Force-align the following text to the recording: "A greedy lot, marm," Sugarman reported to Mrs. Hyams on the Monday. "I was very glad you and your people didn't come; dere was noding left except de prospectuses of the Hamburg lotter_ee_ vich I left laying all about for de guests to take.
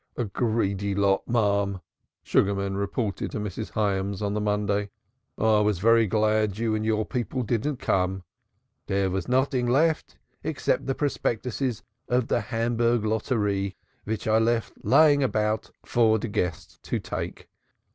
"A 0.17 0.25
greedy 0.25 0.95
lot, 0.95 1.27
marm," 1.27 1.79
Sugarman 2.23 2.75
reported 2.75 3.29
to 3.29 3.39
Mrs. 3.39 3.73
Hyams 3.73 4.23
on 4.23 4.33
the 4.33 4.41
Monday. 4.41 4.89
"I 5.37 5.59
was 5.59 5.77
very 5.77 6.07
glad 6.07 6.57
you 6.57 6.73
and 6.73 6.83
your 6.83 7.05
people 7.05 7.43
didn't 7.43 7.75
come; 7.77 8.23
dere 8.87 9.11
was 9.11 9.27
noding 9.27 9.69
left 9.69 10.17
except 10.43 10.87
de 10.87 10.95
prospectuses 10.95 11.83
of 12.09 12.29
the 12.29 12.41
Hamburg 12.41 13.03
lotter_ee_ 13.03 13.75
vich 14.07 14.27
I 14.27 14.39
left 14.39 14.73
laying 14.83 15.21
all 15.21 15.25
about 15.25 15.69
for 15.85 16.17
de 16.17 16.29
guests 16.29 16.79
to 16.81 16.97
take. 16.97 17.47